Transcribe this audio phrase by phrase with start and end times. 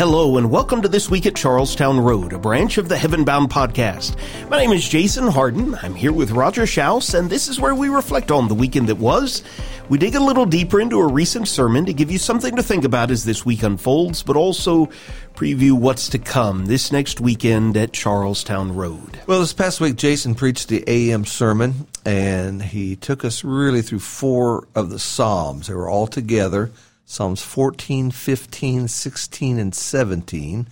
[0.00, 4.16] Hello, and welcome to This Week at Charlestown Road, a branch of the Heavenbound podcast.
[4.48, 5.74] My name is Jason Harden.
[5.82, 8.96] I'm here with Roger Schaus, and this is where we reflect on the weekend that
[8.96, 9.42] was.
[9.90, 12.84] We dig a little deeper into a recent sermon to give you something to think
[12.84, 14.86] about as this week unfolds, but also
[15.34, 19.20] preview what's to come this next weekend at Charlestown Road.
[19.26, 23.98] Well, this past week, Jason preached the AM sermon, and he took us really through
[23.98, 25.66] four of the Psalms.
[25.66, 26.72] They were all together
[27.10, 30.68] Psalms 14, 15, 16, and 17.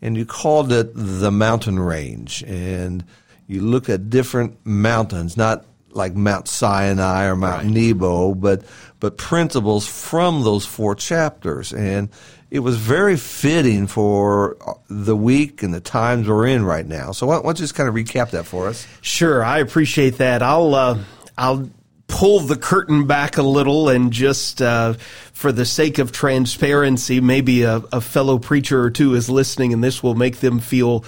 [0.00, 2.44] And you called it the mountain range.
[2.44, 3.04] And
[3.48, 7.72] you look at different mountains, not like Mount Sinai or Mount right.
[7.72, 8.62] Nebo, but
[9.00, 11.72] but principles from those four chapters.
[11.72, 12.08] And
[12.52, 17.10] it was very fitting for the week and the times we're in right now.
[17.10, 18.86] So why don't you just kind of recap that for us?
[19.00, 20.40] Sure, I appreciate that.
[20.40, 20.98] I'll uh,
[21.36, 21.68] I'll
[22.10, 24.94] pull the curtain back a little and just uh,
[25.32, 29.82] for the sake of transparency maybe a, a, fellow preacher or two is listening and
[29.82, 31.04] this will make them feel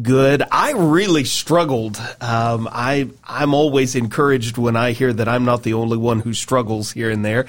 [0.00, 0.42] good.
[0.50, 1.98] I really struggled.
[2.20, 6.32] Um, I, i'm always encouraged when i hear that i'm not the only one who
[6.32, 7.46] struggles here and there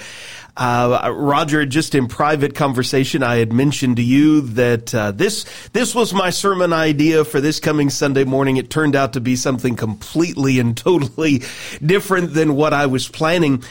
[0.58, 5.94] uh, Roger, just in private conversation, I had mentioned to you that uh, this this
[5.94, 8.58] was my sermon idea for this coming Sunday morning.
[8.58, 11.44] It turned out to be something completely and totally
[11.86, 13.64] different than what I was planning.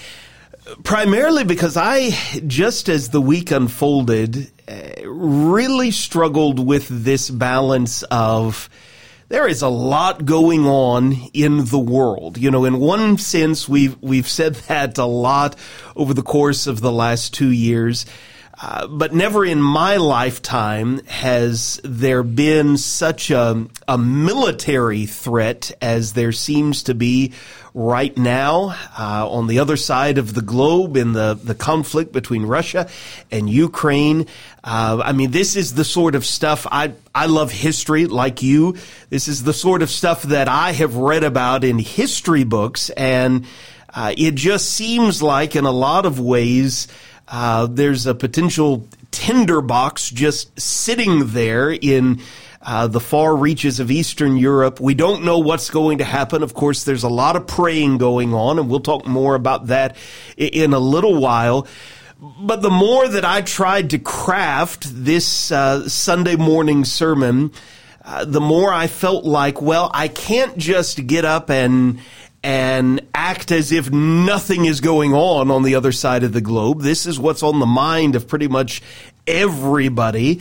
[0.83, 2.11] Primarily because I,
[2.47, 8.69] just as the week unfolded, uh, really struggled with this balance of
[9.29, 12.39] there is a lot going on in the world.
[12.39, 15.57] You know, in one sense, we've, we've said that a lot
[15.95, 18.07] over the course of the last two years.
[18.59, 26.15] Uh, but never in my lifetime has there been such a, a military threat as
[26.15, 27.35] there seems to be
[27.77, 32.47] right now uh, on the other side of the globe in the, the conflict between
[32.47, 32.89] Russia
[33.31, 34.27] and Ukraine.
[34.65, 38.77] Uh, I mean, this is the sort of stuff I, I love history like you.
[39.11, 42.89] This is the sort of stuff that I have read about in history books.
[42.89, 43.45] And
[43.93, 46.89] uh, it just seems like in a lot of ways,
[47.29, 52.23] uh, there's a potential tinderbox just sitting there in
[52.67, 54.81] uh, the far reaches of Eastern Europe.
[54.81, 56.43] We don't know what's going to happen.
[56.43, 59.97] Of course, there's a lot of praying going on, and we'll talk more about that
[60.37, 61.69] in a little while.
[62.19, 67.53] But the more that I tried to craft this uh, Sunday morning sermon,
[68.05, 72.01] uh, the more I felt like, well, I can't just get up and
[72.43, 76.81] and act as if nothing is going on on the other side of the globe.
[76.81, 78.83] This is what's on the mind of pretty much
[79.27, 80.41] everybody.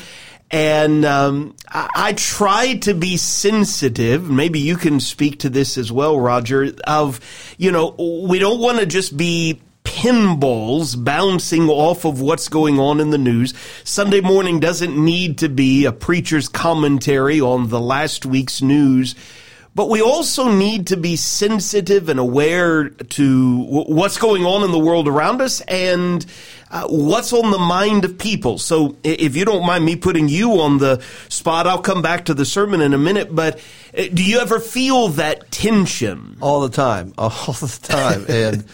[0.52, 4.30] And um, I, I try to be sensitive.
[4.30, 6.72] Maybe you can speak to this as well, Roger.
[6.86, 7.20] Of
[7.58, 7.96] you know,
[8.28, 13.18] we don't want to just be pinballs bouncing off of what's going on in the
[13.18, 13.54] news.
[13.84, 19.16] Sunday morning doesn't need to be a preacher's commentary on the last week's news
[19.76, 24.80] but we also need to be sensitive and aware to what's going on in the
[24.80, 26.26] world around us and
[26.72, 28.58] uh, what's on the mind of people.
[28.58, 32.34] So if you don't mind me putting you on the spot, I'll come back to
[32.34, 33.36] the sermon in a minute.
[33.36, 33.60] But
[33.98, 36.38] uh, do you ever feel that tension?
[36.40, 38.26] All the time, all the time.
[38.30, 38.66] and,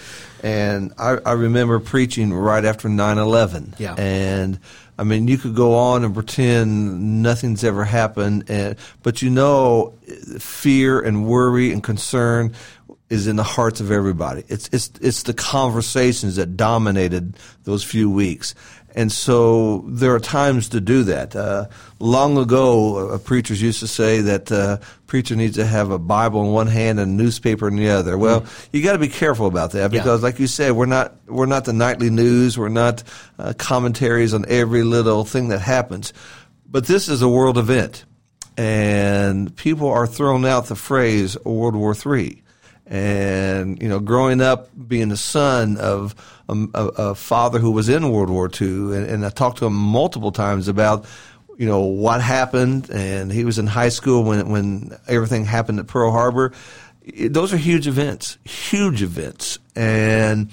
[0.43, 3.79] and I, I remember preaching right after 9-11.
[3.79, 3.95] Yeah.
[3.95, 4.59] And,
[5.01, 9.95] I mean, you could go on and pretend nothing's ever happened, and, but you know,
[10.37, 12.53] fear and worry and concern
[13.09, 14.43] is in the hearts of everybody.
[14.47, 18.53] It's it's it's the conversations that dominated those few weeks,
[18.95, 21.35] and so there are times to do that.
[21.35, 21.67] Uh,
[21.99, 26.43] long ago, uh, preachers used to say that uh, preacher needs to have a Bible
[26.43, 28.17] in one hand and a newspaper in the other.
[28.17, 28.67] Well, mm.
[28.71, 30.25] you got to be careful about that because, yeah.
[30.27, 32.57] like you said, we're not we're not the nightly news.
[32.57, 33.03] We're not
[33.39, 36.13] uh, commentaries on every little thing that happens.
[36.65, 38.05] But this is a world event,
[38.57, 42.41] and people are throwing out the phrase World War Three
[42.91, 46.13] and you know, growing up being the son of
[46.49, 49.65] a, a, a father who was in World War II, and, and, I talked to
[49.65, 51.05] him multiple times about
[51.57, 55.87] you know what happened, and he was in high school when when everything happened at
[55.87, 56.51] Pearl Harbor.
[57.29, 60.51] Those are huge events, huge events, and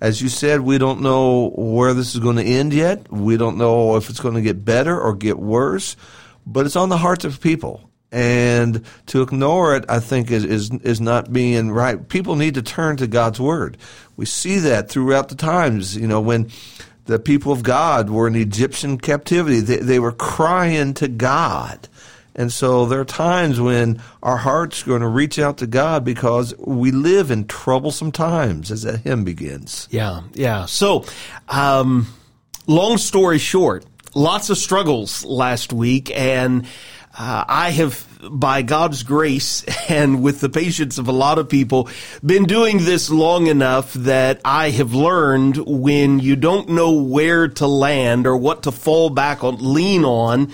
[0.00, 3.10] as you said, we don't know where this is going to end yet.
[3.12, 5.96] We don't know if it's going to get better or get worse,
[6.44, 7.85] but it's on the hearts of people
[8.16, 12.08] and to ignore it, I think, is, is, is not being right.
[12.08, 13.76] People need to turn to God's Word.
[14.16, 16.50] We see that throughout the times, you know, when
[17.04, 21.88] the people of God were in Egyptian captivity, they, they were crying to God.
[22.34, 26.02] And so there are times when our hearts are going to reach out to God
[26.02, 29.88] because we live in troublesome times, as that hymn begins.
[29.90, 30.64] Yeah, yeah.
[30.64, 31.04] So,
[31.50, 32.06] um,
[32.66, 33.84] long story short,
[34.14, 36.66] lots of struggles last week, and
[37.18, 41.88] uh, I have, by God's grace and with the patience of a lot of people,
[42.24, 47.66] been doing this long enough that I have learned when you don't know where to
[47.66, 50.52] land or what to fall back on, lean on,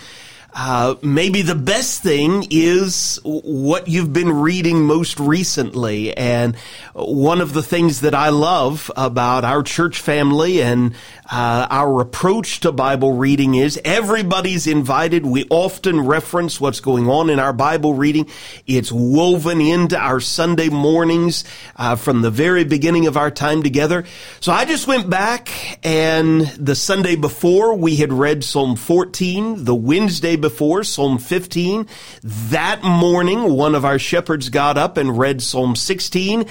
[0.54, 6.14] uh, maybe the best thing is what you've been reading most recently.
[6.14, 6.56] And
[6.92, 10.94] one of the things that I love about our church family and
[11.32, 15.24] uh, our approach to Bible reading is everybody's invited.
[15.24, 18.28] We often reference what's going on in our Bible reading.
[18.66, 21.44] It's woven into our Sunday mornings
[21.76, 24.04] uh, from the very beginning of our time together.
[24.40, 25.48] So I just went back
[25.82, 31.88] and the Sunday before we had read Psalm 14, the Wednesday before, Psalm 15.
[32.22, 36.44] That morning, one of our shepherds got up and read Psalm 16.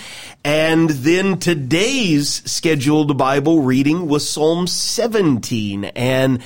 [0.43, 5.85] And then today's scheduled Bible reading was Psalm 17.
[5.85, 6.41] And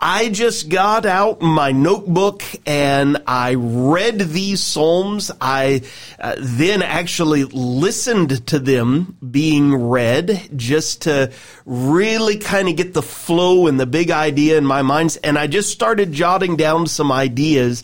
[0.00, 5.30] I just got out my notebook and I read these Psalms.
[5.40, 5.82] I
[6.18, 11.32] uh, then actually listened to them being read just to
[11.64, 15.16] really kind of get the flow and the big idea in my mind.
[15.24, 17.82] And I just started jotting down some ideas.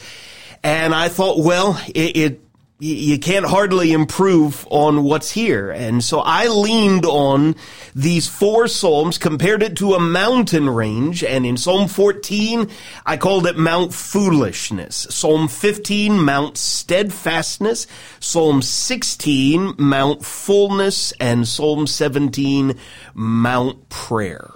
[0.62, 2.40] And I thought, well, it, it
[2.82, 5.70] you can't hardly improve on what's here.
[5.70, 7.54] And so I leaned on
[7.94, 11.22] these four Psalms, compared it to a mountain range.
[11.22, 12.68] And in Psalm 14,
[13.06, 15.06] I called it Mount Foolishness.
[15.10, 17.86] Psalm 15, Mount Steadfastness.
[18.18, 21.12] Psalm 16, Mount Fullness.
[21.20, 22.76] And Psalm 17,
[23.14, 24.50] Mount Prayer.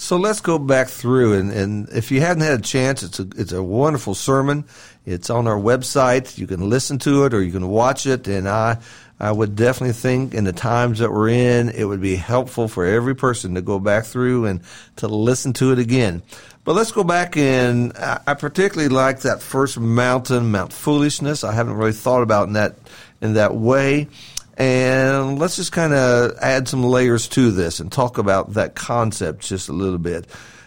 [0.00, 3.26] So let's go back through, and, and if you haven't had a chance, it's a
[3.36, 4.64] it's a wonderful sermon.
[5.04, 6.38] It's on our website.
[6.38, 8.78] You can listen to it or you can watch it, and I
[9.18, 12.86] I would definitely think in the times that we're in, it would be helpful for
[12.86, 14.60] every person to go back through and
[14.96, 16.22] to listen to it again.
[16.62, 21.42] But let's go back and I particularly like that first mountain, Mount Foolishness.
[21.42, 22.76] I haven't really thought about in that
[23.20, 24.06] in that way.
[24.58, 29.42] And let's just kind of add some layers to this and talk about that concept
[29.42, 30.26] just a little bit.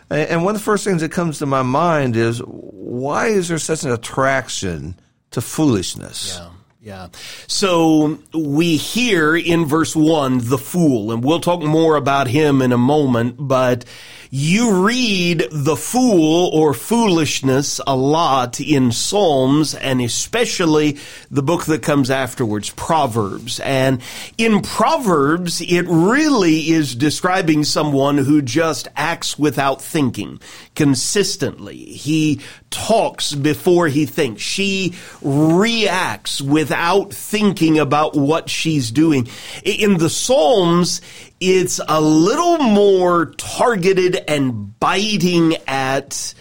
[0.09, 3.59] And one of the first things that comes to my mind is why is there
[3.59, 4.95] such an attraction
[5.31, 6.38] to foolishness?
[6.38, 6.49] Yeah.
[6.83, 7.09] Yeah.
[7.45, 12.71] So we hear in verse one, the fool, and we'll talk more about him in
[12.71, 13.85] a moment, but
[14.33, 20.98] you read the fool or foolishness a lot in Psalms and especially
[21.30, 23.60] the book that comes afterwards, Proverbs.
[23.60, 24.01] And
[24.38, 30.39] in Proverbs, it really is describing someone who just acts without thinking
[30.75, 31.75] consistently.
[31.75, 32.39] He
[32.69, 34.42] talks before he thinks.
[34.42, 39.27] She reacts without thinking about what she's doing.
[39.66, 41.01] In the Psalms,
[41.41, 46.35] it's a little more targeted and biting at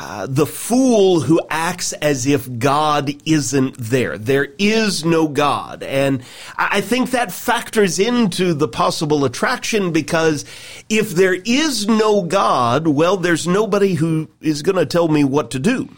[0.00, 4.16] uh, the fool who acts as if God isn't there.
[4.16, 5.82] There is no God.
[5.82, 6.22] And
[6.56, 10.44] I think that factors into the possible attraction because
[10.88, 15.50] if there is no God, well, there's nobody who is going to tell me what
[15.50, 15.88] to do.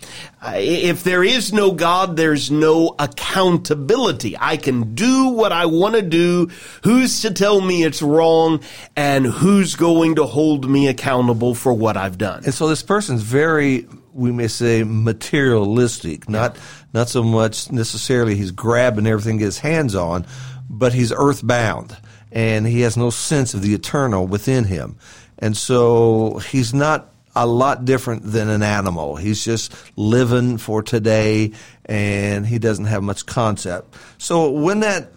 [0.43, 4.35] Uh, if there is no God, there's no accountability.
[4.39, 6.49] I can do what I want to do.
[6.85, 8.63] Who's to tell me it's wrong
[8.97, 12.45] and who's going to hold me accountable for what I've done?
[12.45, 16.57] And so this person's very we may say materialistic, not
[16.93, 20.27] not so much necessarily he's grabbing everything gets hands on,
[20.69, 21.97] but he's earthbound
[22.33, 24.97] and he has no sense of the eternal within him.
[25.39, 29.17] And so he's not a lot different than an animal.
[29.17, 31.53] He's just living for today
[31.85, 33.95] and he doesn't have much concept.
[34.19, 35.13] So when that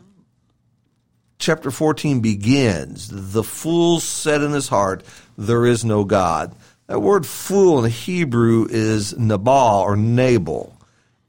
[1.40, 5.04] chapter 14 begins, the fool said in his heart,
[5.38, 6.56] There is no God.
[6.88, 10.76] That word fool in the Hebrew is Nabal or Nabal.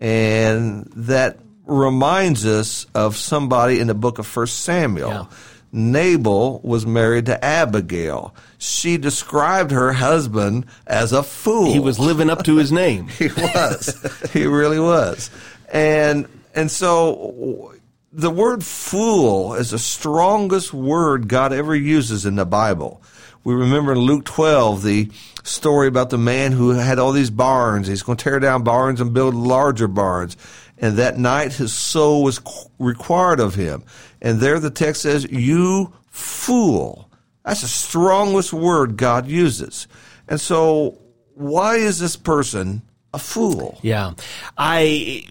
[0.01, 5.11] And that reminds us of somebody in the book of First Samuel.
[5.11, 5.27] Yeah.
[5.73, 8.35] Nabal was married to Abigail.
[8.59, 11.73] She described her husband as a fool.
[11.73, 13.09] He was living up to his name.
[13.19, 14.31] he was.
[14.33, 15.31] he really was.
[15.73, 17.75] And and so
[18.13, 23.03] the word fool is the strongest word God ever uses in the Bible.
[23.45, 25.11] We remember in Luke 12 the
[25.43, 27.87] story about the man who had all these barns.
[27.87, 30.37] He's going to tear down barns and build larger barns.
[30.79, 32.41] And that night his soul was
[32.79, 33.85] required of him.
[34.23, 37.11] And there the text says, You fool.
[37.45, 39.87] That's the strongest word God uses.
[40.27, 40.99] And so,
[41.35, 42.81] why is this person
[43.13, 43.79] a fool?
[43.83, 44.15] Yeah.
[44.57, 45.25] I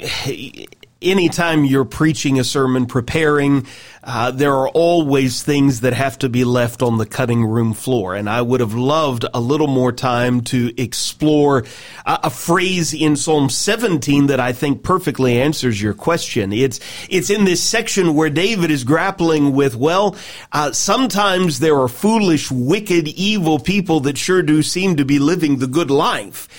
[1.03, 3.65] anytime you're preaching a sermon, preparing,
[4.03, 8.15] uh, there are always things that have to be left on the cutting room floor.
[8.15, 11.65] And I would have loved a little more time to explore
[12.05, 16.51] a, a phrase in Psalm 17 that I think perfectly answers your question.
[16.51, 16.79] It's,
[17.09, 20.15] it's in this section where David is grappling with, well,
[20.51, 25.59] uh, sometimes there are foolish, wicked, evil people that sure do seem to be living
[25.59, 26.49] the good life.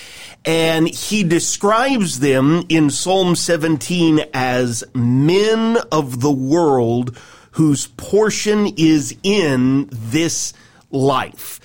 [0.45, 7.17] And he describes them in Psalm 17 as men of the world
[7.53, 10.53] whose portion is in this
[10.91, 11.61] life.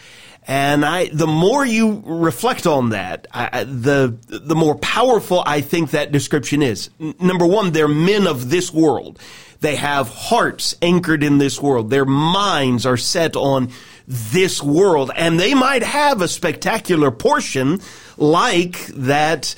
[0.48, 5.92] And I, the more you reflect on that, I, the the more powerful I think
[5.92, 6.90] that description is.
[7.00, 9.20] N- number one, they're men of this world.
[9.60, 11.92] They have hearts anchored in this world.
[11.92, 13.70] Their minds are set on
[14.10, 17.80] this world, and they might have a spectacular portion
[18.18, 19.54] like that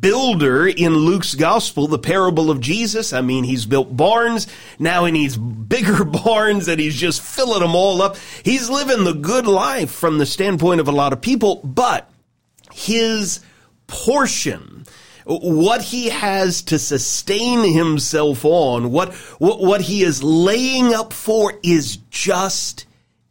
[0.00, 3.12] builder in Luke's gospel, the parable of Jesus.
[3.12, 4.46] I mean, he's built barns.
[4.78, 8.16] Now he needs bigger barns and he's just filling them all up.
[8.42, 12.10] He's living the good life from the standpoint of a lot of people, but
[12.72, 13.40] his
[13.86, 14.86] portion,
[15.26, 21.52] what he has to sustain himself on, what, what, what he is laying up for
[21.62, 22.86] is just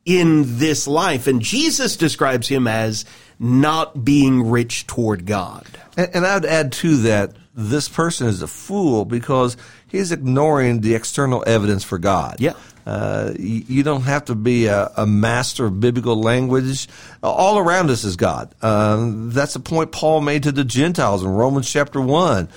[0.09, 1.27] in this life.
[1.27, 3.05] And Jesus describes him as
[3.37, 5.67] not being rich toward God.
[5.95, 9.55] And, and I'd add to that, this person is a fool because
[9.87, 12.37] he's ignoring the external evidence for God.
[12.39, 12.53] Yeah.
[12.87, 16.87] Uh, you, you, don't have to be a, a, master of biblical language.
[17.21, 18.55] All around us is God.
[18.63, 22.49] Uh, that's the point Paul made to the Gentiles in Romans chapter 1.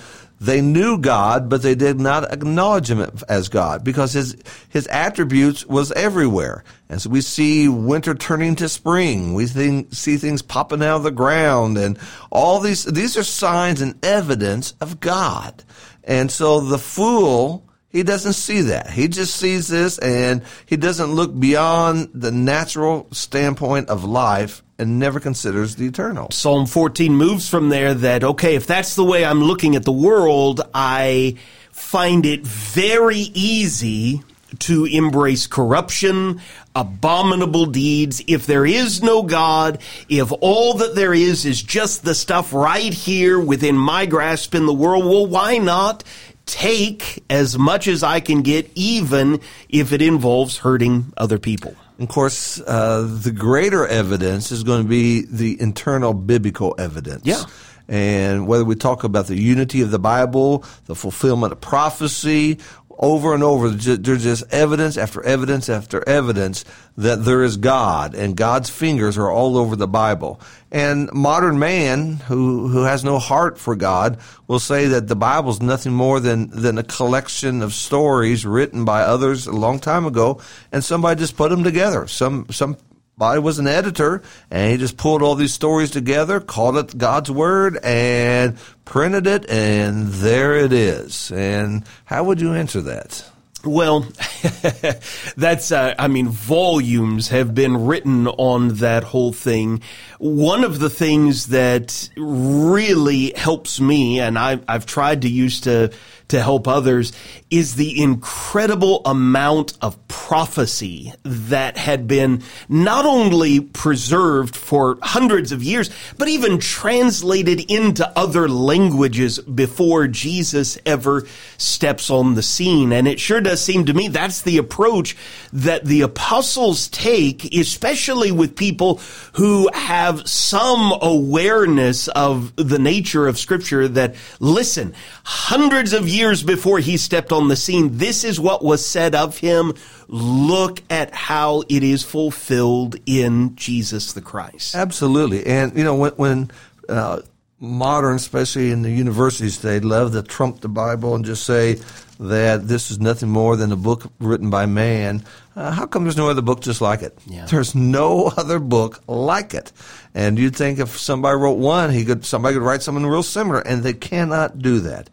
[0.43, 4.35] They knew God, but they did not acknowledge him as God because his,
[4.67, 6.65] his attributes was everywhere.
[6.89, 9.35] And so we see winter turning to spring.
[9.35, 11.97] We think, see things popping out of the ground and
[12.29, 15.63] all these, these are signs and evidence of God.
[16.03, 18.89] And so the fool, he doesn't see that.
[18.89, 24.97] He just sees this and he doesn't look beyond the natural standpoint of life and
[24.97, 26.29] never considers the eternal.
[26.31, 29.91] Psalm 14 moves from there that, okay, if that's the way I'm looking at the
[29.91, 31.37] world, I
[31.71, 34.23] find it very easy
[34.59, 36.41] to embrace corruption,
[36.75, 38.23] abominable deeds.
[38.27, 42.93] If there is no God, if all that there is is just the stuff right
[42.93, 46.03] here within my grasp in the world, well, why not
[46.45, 51.75] take as much as I can get, even if it involves hurting other people?
[51.99, 57.25] Of course, uh, the greater evidence is going to be the internal biblical evidence.
[57.25, 57.43] Yeah.
[57.87, 62.59] And whether we talk about the unity of the Bible, the fulfillment of prophecy,
[62.99, 66.63] over and over, there's just evidence after evidence after evidence
[66.97, 70.39] that there is God, and God's fingers are all over the Bible.
[70.71, 75.51] And modern man, who, who has no heart for God, will say that the Bible
[75.51, 80.05] is nothing more than, than a collection of stories written by others a long time
[80.05, 82.07] ago, and somebody just put them together.
[82.07, 82.77] Some, some
[83.15, 87.29] Body was an editor, and he just pulled all these stories together, called it God's
[87.29, 91.31] Word, and printed it, and there it is.
[91.31, 93.23] And how would you answer that?
[93.63, 94.01] Well,
[95.37, 99.81] that's, uh, I mean, volumes have been written on that whole thing.
[100.19, 105.93] One of the things that really helps me, and I, I've tried to use to,
[106.29, 107.13] to help others,
[107.49, 115.63] is the incredible amount of prophecy that had been not only preserved for hundreds of
[115.63, 121.27] years, but even translated into other languages before Jesus ever
[121.57, 122.91] steps on the scene.
[122.91, 125.15] And it sure does seem to me that's the approach
[125.51, 128.99] that the apostles take, especially with people
[129.33, 136.79] who have some awareness of the nature of scripture that listen, hundreds of years before
[136.79, 139.73] he stepped on the scene, this is what was said of him
[140.07, 144.75] look at how it is fulfilled in Jesus the Christ.
[144.75, 145.45] Absolutely.
[145.45, 146.51] And, you know, when, when
[146.87, 147.21] uh,
[147.59, 151.79] modern, especially in the universities, they love to trump the Bible and just say
[152.19, 155.23] that this is nothing more than a book written by man.
[155.55, 157.17] Uh, how come there's no other book just like it?
[157.25, 157.45] Yeah.
[157.45, 159.71] There's no other book like it.
[160.13, 163.59] And you'd think if somebody wrote one, he could somebody could write something real similar,
[163.59, 165.09] and they cannot do that.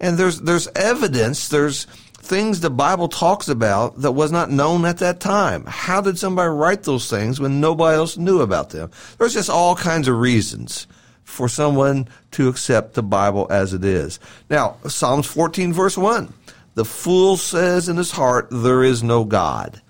[0.00, 1.86] And there's there's evidence, there's
[2.18, 5.64] things the Bible talks about that was not known at that time.
[5.66, 8.90] How did somebody write those things when nobody else knew about them?
[9.18, 10.86] There's just all kinds of reasons
[11.24, 14.20] for someone to accept the Bible as it is.
[14.50, 16.32] Now, Psalms 14 verse 1.
[16.74, 19.82] The fool says in his heart, there is no God.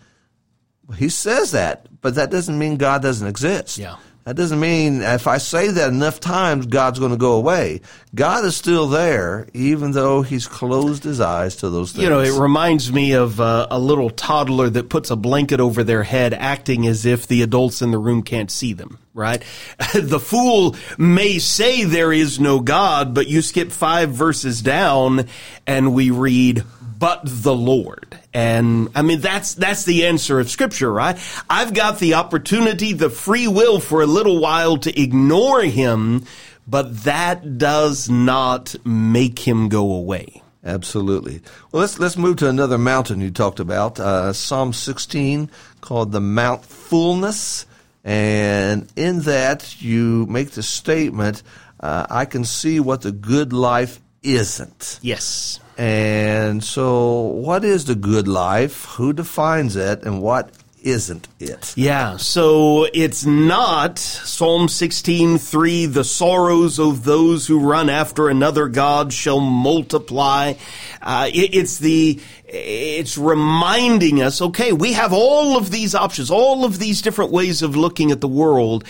[0.96, 3.76] He says that, but that doesn't mean God doesn't exist.
[3.76, 3.96] Yeah.
[4.28, 7.80] That doesn't mean if I say that enough times, God's going to go away.
[8.14, 12.02] God is still there, even though He's closed His eyes to those things.
[12.02, 15.82] You know, it reminds me of uh, a little toddler that puts a blanket over
[15.82, 19.42] their head, acting as if the adults in the room can't see them, right?
[19.94, 25.26] the fool may say there is no God, but you skip five verses down
[25.66, 26.64] and we read,
[26.98, 28.18] but the Lord.
[28.34, 31.18] And I mean, that's, that's the answer of scripture, right?
[31.48, 36.24] I've got the opportunity, the free will for a little while to ignore him,
[36.66, 40.42] but that does not make him go away.
[40.64, 41.40] Absolutely.
[41.70, 45.50] Well, let's let's move to another mountain you talked about, uh, Psalm 16,
[45.80, 47.64] called the Mount Fullness,
[48.04, 51.42] and in that you make the statement,
[51.80, 55.60] uh, "I can see what the good life isn't." Yes.
[55.78, 58.84] And so, what is the good life?
[58.96, 60.02] Who defines it?
[60.02, 60.50] And what
[60.82, 61.74] isn't it?
[61.76, 69.12] Yeah, so it's not Psalm 16:3 the sorrows of those who run after another god
[69.12, 70.54] shall multiply.
[71.02, 72.20] Uh, it, it's the
[72.50, 77.60] it's reminding us, okay, we have all of these options, all of these different ways
[77.60, 78.84] of looking at the world,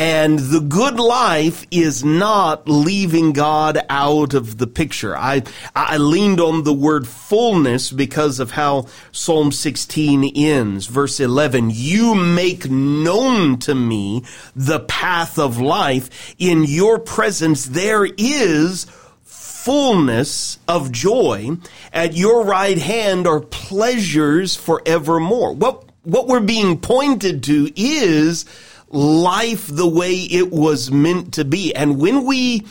[0.00, 5.14] and the good life is not leaving God out of the picture.
[5.14, 5.42] I,
[5.76, 10.86] I leaned on the word fullness because of how Psalm 16 ends.
[10.86, 14.24] Verse 11, you make known to me
[14.56, 16.34] the path of life.
[16.38, 18.86] In your presence there is
[19.22, 21.58] fullness of joy.
[21.92, 25.52] At your right hand are pleasures forevermore.
[25.52, 28.46] What, what we're being pointed to is
[28.90, 31.74] life the way it was meant to be.
[31.74, 32.66] And when we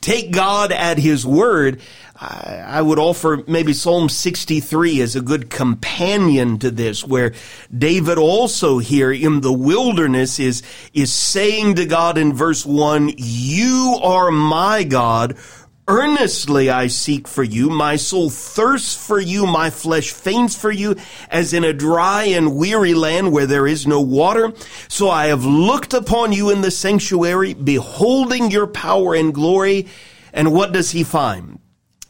[0.00, 1.80] take God at His word,
[2.24, 7.32] I would offer maybe Psalm 63 as a good companion to this, where
[7.76, 10.62] David also here in the wilderness is,
[10.94, 15.36] is saying to God in verse 1, You are my God.
[15.88, 17.68] Earnestly I seek for you.
[17.68, 19.46] My soul thirsts for you.
[19.46, 20.94] My flesh faints for you
[21.28, 24.52] as in a dry and weary land where there is no water.
[24.88, 29.88] So I have looked upon you in the sanctuary, beholding your power and glory.
[30.32, 31.58] And what does he find?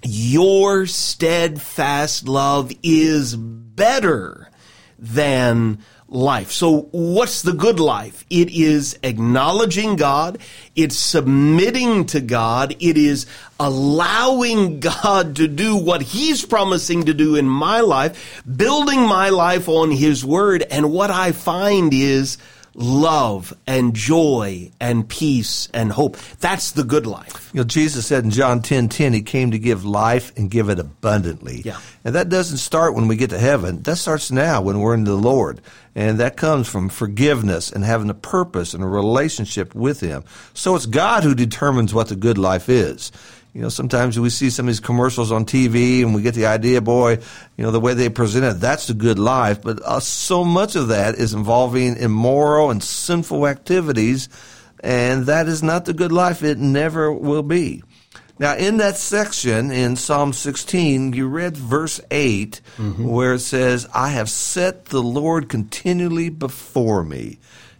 [0.05, 4.51] Your steadfast love is better
[4.99, 5.79] than
[6.13, 6.53] life.
[6.53, 8.25] So what's the good life?
[8.31, 10.39] It is acknowledging God.
[10.77, 12.77] It's submitting to God.
[12.81, 13.27] It is
[13.59, 19.69] allowing God to do what He's promising to do in my life, building my life
[19.69, 20.63] on His Word.
[20.71, 22.39] And what I find is
[22.75, 26.17] love and joy and peace and hope.
[26.41, 27.51] That's the good life.
[27.53, 30.51] You know, Jesus said in John 10:10 10, 10, he came to give life and
[30.51, 31.63] give it abundantly.
[31.65, 31.79] Yeah.
[32.05, 33.83] And that doesn't start when we get to heaven.
[33.83, 35.61] That starts now when we're in the Lord.
[35.95, 40.25] And that comes from forgiveness and having a purpose and a relationship with him.
[40.55, 43.13] So it's God who determines what the good life is.
[43.55, 46.47] You know, sometimes we see some of these commercials on TV and we get the
[46.47, 47.19] idea, boy,
[47.57, 49.61] you know, the way they present it, that's the good life.
[49.61, 54.31] But uh, so much of that is involving immoral and sinful activities,
[54.81, 56.43] and that is not the good life.
[56.43, 57.83] It never will be.
[58.39, 63.07] Now, in that section in Psalm 16, you read verse 8, mm-hmm.
[63.07, 67.39] where it says, I have set the Lord continually before me.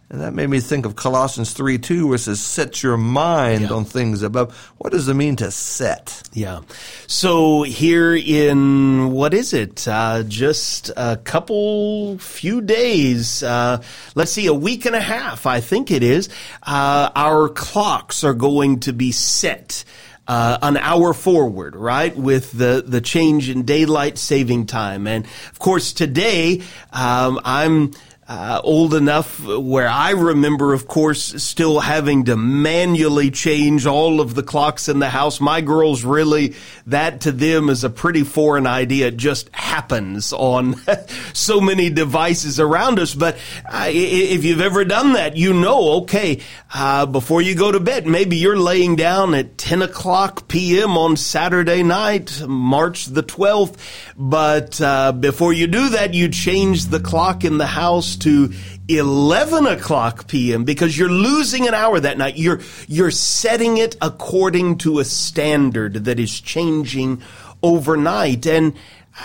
[0.09, 3.61] And that made me think of Colossians 3 2, where it says, set your mind
[3.61, 3.71] yeah.
[3.71, 4.55] on things above.
[4.77, 6.21] What does it mean to set?
[6.33, 6.61] Yeah.
[7.07, 9.87] So here in, what is it?
[9.87, 13.81] Uh, just a couple, few days, uh,
[14.13, 16.29] let's see, a week and a half, I think it is,
[16.61, 19.83] uh, our clocks are going to be set.
[20.25, 25.05] Uh, an hour forward, right, with the, the change in daylight saving time.
[25.05, 26.61] And of course, today,
[26.93, 27.91] um, I'm
[28.27, 34.33] uh, old enough where I remember, of course, still having to manually change all of
[34.33, 35.41] the clocks in the house.
[35.41, 36.55] My girls really,
[36.87, 39.07] that to them is a pretty foreign idea.
[39.07, 40.75] It just happens on
[41.33, 43.13] so many devices around us.
[43.13, 43.35] But
[43.69, 46.39] uh, if you've ever done that, you know, okay,
[46.73, 50.97] uh, before you go to bed, maybe you're laying down at 10 o'clock p.m.
[50.97, 53.75] on Saturday night, March the 12th.
[54.15, 58.53] But uh, before you do that, you change the clock in the house to
[58.87, 60.63] 11 o'clock p.m.
[60.63, 62.37] because you're losing an hour that night.
[62.37, 67.21] You're, you're setting it according to a standard that is changing
[67.61, 68.45] overnight.
[68.45, 68.73] And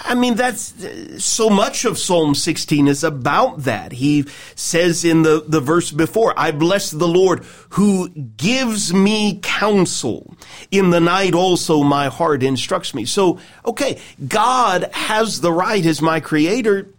[0.05, 0.75] I mean, that's
[1.25, 3.93] so much of Psalm 16 is about that.
[3.93, 10.37] He says in the, the verse before, I bless the Lord who gives me counsel.
[10.71, 13.07] In the night also my heart instructs me.
[13.07, 16.91] So, okay, God has the right as my creator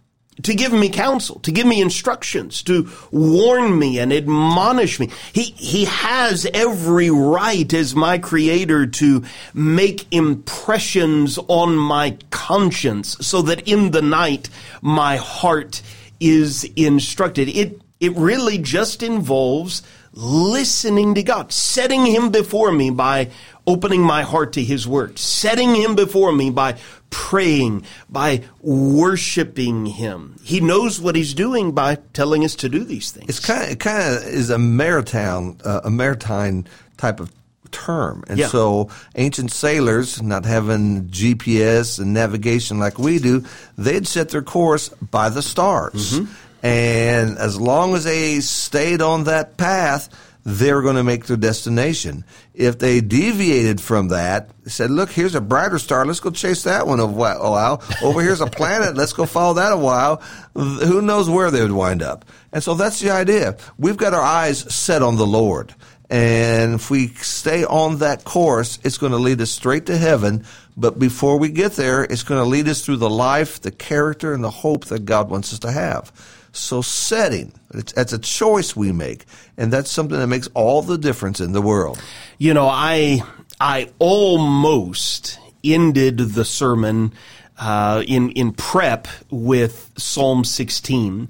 [0.42, 5.10] to give me counsel, to give me instructions, to warn me and admonish me.
[5.32, 9.24] He, he has every right as my creator to
[9.54, 14.48] make impressions on my conscience so that in the night
[14.82, 15.82] my heart
[16.20, 17.48] is instructed.
[17.48, 23.30] It, it really just involves listening to God, setting Him before me by
[23.70, 26.76] opening my heart to His Word, setting Him before me by
[27.10, 30.36] praying, by worshiping Him.
[30.42, 33.28] He knows what He's doing by telling us to do these things.
[33.28, 36.64] It's kind of, it kind of is a maritime, uh, a maritime
[36.96, 37.30] type of
[37.70, 38.24] term.
[38.28, 38.48] And Yeah.
[38.48, 43.44] so ancient sailors, not having GPS and navigation like we do,
[43.78, 46.18] they'd set their course by the stars.
[46.62, 50.08] And as long as they stayed on that path,
[50.44, 52.24] they were going to make their destination.
[52.54, 56.86] If they deviated from that, said, look, here's a brighter star, let's go chase that
[56.86, 57.82] one a while.
[58.02, 60.16] Over here's a planet, let's go follow that a while.
[60.54, 62.24] Who knows where they would wind up?
[62.52, 63.56] And so that's the idea.
[63.78, 65.74] We've got our eyes set on the Lord.
[66.08, 70.44] And if we stay on that course, it's going to lead us straight to heaven.
[70.76, 74.32] But before we get there, it's going to lead us through the life, the character,
[74.32, 76.10] and the hope that God wants us to have.
[76.52, 79.24] So setting, it's, that's a choice we make.
[79.56, 82.02] And that's something that makes all the difference in the world.
[82.38, 83.22] You know, I
[83.60, 87.12] I almost ended the sermon
[87.58, 91.28] uh, in in prep with Psalm 16,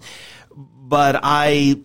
[0.83, 1.77] but I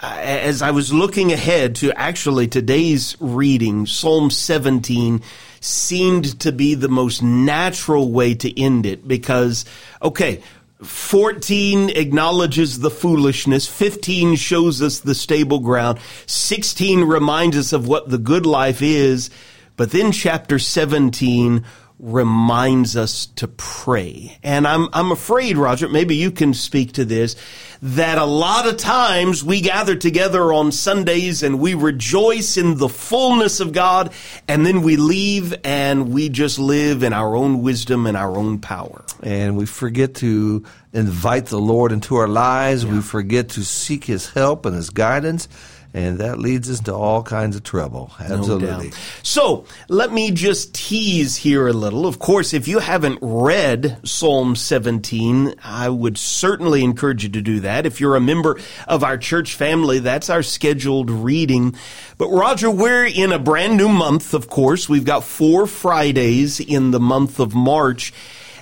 [0.00, 5.22] as I was looking ahead to actually today's reading, Psalm 17
[5.60, 9.64] seemed to be the most natural way to end it because,
[10.00, 10.40] okay,
[10.82, 13.66] 14 acknowledges the foolishness.
[13.66, 15.98] 15 shows us the stable ground.
[16.26, 19.30] 16 reminds us of what the good life is.
[19.76, 21.64] But then chapter 17
[21.98, 24.38] reminds us to pray.
[24.42, 27.34] And I'm, I'm afraid, Roger, maybe you can speak to this,
[27.82, 32.88] that a lot of times we gather together on Sundays and we rejoice in the
[32.88, 34.12] fullness of God
[34.46, 38.58] and then we leave and we just live in our own wisdom and our own
[38.58, 39.04] power.
[39.22, 42.86] And we forget to invite the Lord into our lives.
[42.86, 45.48] We forget to seek His help and His guidance.
[45.94, 48.12] And that leads us to all kinds of trouble.
[48.20, 48.92] Absolutely.
[49.22, 52.06] So let me just tease here a little.
[52.06, 57.60] Of course, if you haven't read Psalm 17, I would certainly encourage you to do
[57.60, 57.86] that.
[57.86, 61.74] If you're a member of our church family, that's our scheduled reading.
[62.18, 64.90] But Roger, we're in a brand new month, of course.
[64.90, 68.12] We've got four Fridays in the month of March.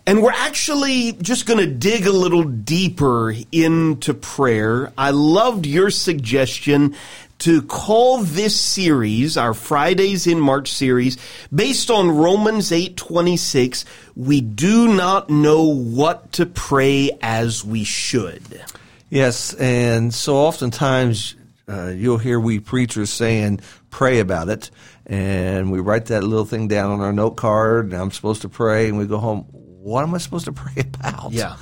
[0.09, 4.93] And we're actually just going to dig a little deeper into prayer.
[4.97, 6.95] I loved your suggestion
[7.41, 11.19] to call this series, our Fridays in March series,
[11.53, 18.63] based on Romans 8:26, we do not know what to pray as we should.
[19.11, 21.35] Yes, and so oftentimes
[21.69, 24.71] uh, you'll hear we preachers saying, pray about it.
[25.05, 28.49] And we write that little thing down on our note card, and I'm supposed to
[28.49, 29.47] pray, and we go home,
[29.87, 31.33] what am I supposed to pray about?
[31.33, 31.57] Yeah.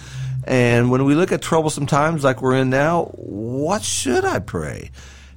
[0.47, 4.91] And when we look at troublesome times like we're in now, what should I pray?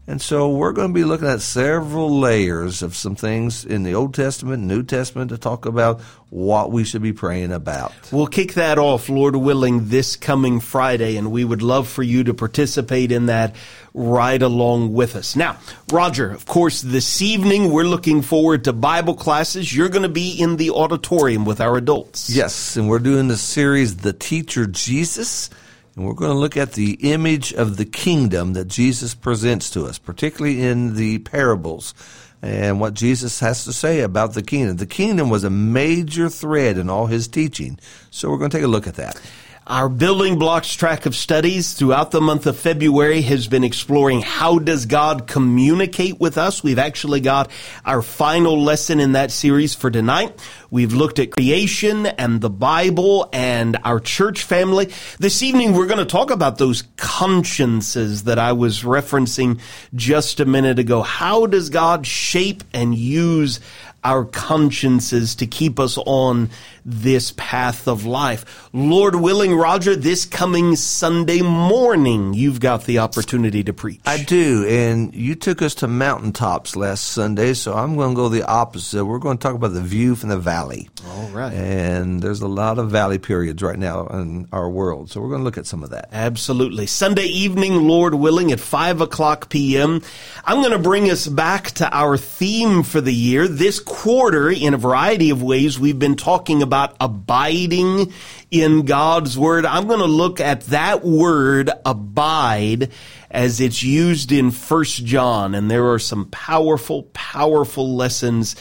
[0.10, 3.93] And so we're going to be looking at several layers of some things in the
[3.93, 7.91] Old Testament, New Testament to talk about what we should be praying about.
[8.10, 12.24] We'll kick that off, Lord willing, this coming Friday, and we would love for you
[12.24, 13.54] to participate in that
[13.93, 15.36] right along with us.
[15.36, 15.58] Now,
[15.91, 19.76] Roger, of course, this evening we're looking forward to Bible classes.
[19.76, 22.30] You're going to be in the auditorium with our adults.
[22.30, 25.50] Yes, and we're doing the series The Teacher Jesus.
[25.98, 29.86] And we're going to look at the image of the kingdom that Jesus presents to
[29.86, 31.96] us, particularly in the parables
[32.40, 34.78] and what Jesus has to say about the kingdom.
[34.78, 37.80] The kingdom was a major thread in all his teaching.
[38.12, 39.20] So we're going to take a look at that.
[39.69, 44.60] Our building blocks track of studies throughout the month of February has been exploring how
[44.60, 46.63] does God communicate with us.
[46.63, 47.51] We've actually got
[47.84, 50.39] our final lesson in that series for tonight.
[50.71, 54.89] We've looked at creation and the Bible and our church family.
[55.19, 59.60] This evening we're going to talk about those consciences that I was referencing
[59.93, 61.01] just a minute ago.
[61.01, 63.60] How does God shape and use
[64.08, 66.49] our consciences to keep us on
[66.88, 68.69] this path of life.
[68.71, 74.00] Lord willing, Roger, this coming Sunday morning, you've got the opportunity to preach.
[74.06, 78.30] I do, and you took us to mountaintops last Sunday, so I'm going to go
[78.30, 79.04] the opposite.
[79.04, 80.89] We're going to talk about the view from the valley.
[81.06, 81.54] All right.
[81.54, 85.41] And there's a lot of valley periods right now in our world, so we're going
[85.41, 86.08] to look at some of that.
[86.13, 86.88] Absolutely.
[86.88, 90.02] Sunday evening, Lord willing, at 5 o'clock p.m.,
[90.45, 93.50] I'm going to bring us back to our theme for the year.
[93.50, 98.13] This quarter, in a variety of ways, we've been talking about abiding
[98.52, 99.66] in God's Word.
[99.66, 102.92] I'm going to look at that word, abide,
[103.32, 105.56] as it's used in First John.
[105.56, 108.56] And there are some powerful, powerful lessons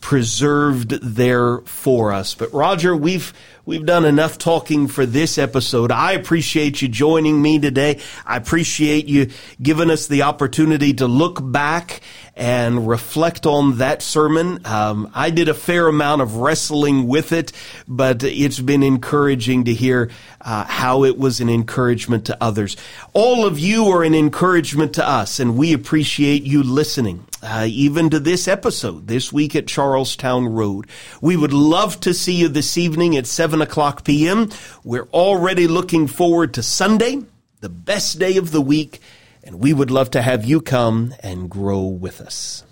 [0.00, 2.34] preserved there for us.
[2.34, 3.32] But Roger, we've
[3.64, 5.90] we've done enough talking for this episode.
[5.90, 8.00] I appreciate you joining me today.
[8.26, 12.00] I appreciate you giving us the opportunity to look back
[12.36, 14.64] and reflect on that sermon.
[14.64, 17.52] Um, I did a fair amount of wrestling with it,
[17.86, 22.76] but it's been encouraging to hear uh, how it was an encouragement to others.
[23.12, 28.10] All of you are an encouragement to us, and we appreciate you listening uh, even
[28.10, 30.86] to this episode this week at Charlestown Road.
[31.20, 34.50] We would love to see you this evening at 7 o'clock p.m.
[34.84, 37.22] We're already looking forward to Sunday,
[37.60, 39.00] the best day of the week,
[39.42, 42.64] and we would love to have you come and grow with us.